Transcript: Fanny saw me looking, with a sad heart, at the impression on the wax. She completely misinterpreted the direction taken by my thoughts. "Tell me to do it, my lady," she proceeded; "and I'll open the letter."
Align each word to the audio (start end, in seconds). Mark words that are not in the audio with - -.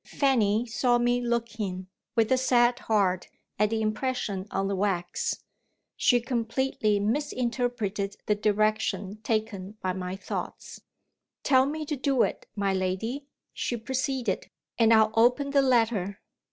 Fanny 0.07 0.65
saw 0.65 0.97
me 0.97 1.21
looking, 1.21 1.85
with 2.15 2.31
a 2.31 2.35
sad 2.37 2.79
heart, 2.79 3.27
at 3.59 3.69
the 3.69 3.83
impression 3.83 4.47
on 4.49 4.67
the 4.67 4.75
wax. 4.75 5.43
She 5.95 6.19
completely 6.19 6.99
misinterpreted 6.99 8.17
the 8.25 8.33
direction 8.33 9.17
taken 9.21 9.77
by 9.79 9.93
my 9.93 10.15
thoughts. 10.15 10.81
"Tell 11.43 11.67
me 11.67 11.85
to 11.85 11.95
do 11.95 12.23
it, 12.23 12.47
my 12.55 12.73
lady," 12.73 13.27
she 13.53 13.77
proceeded; 13.77 14.49
"and 14.79 14.91
I'll 14.91 15.13
open 15.13 15.51
the 15.51 15.61
letter." 15.61 16.19